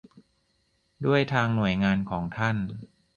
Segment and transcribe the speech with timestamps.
[1.05, 2.57] ด้วยทางหน่วยงานของท่าน